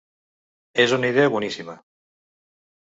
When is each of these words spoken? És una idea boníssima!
És 0.85 0.95
una 0.99 1.13
idea 1.15 1.33
boníssima! 1.37 1.79